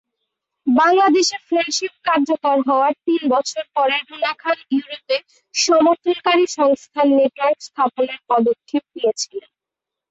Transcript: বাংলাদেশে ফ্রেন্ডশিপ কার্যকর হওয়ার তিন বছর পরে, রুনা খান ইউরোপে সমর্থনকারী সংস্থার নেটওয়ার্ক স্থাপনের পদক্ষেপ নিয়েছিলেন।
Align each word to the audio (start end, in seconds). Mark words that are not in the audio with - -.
বাংলাদেশে 0.67 1.37
ফ্রেন্ডশিপ 1.47 1.93
কার্যকর 2.07 2.57
হওয়ার 2.67 2.93
তিন 3.05 3.21
বছর 3.33 3.63
পরে, 3.75 3.97
রুনা 4.01 4.33
খান 4.39 4.57
ইউরোপে 4.71 5.17
সমর্থনকারী 5.55 6.45
সংস্থার 6.57 7.07
নেটওয়ার্ক 7.17 7.59
স্থাপনের 7.67 8.19
পদক্ষেপ 8.29 8.83
নিয়েছিলেন। 8.95 9.49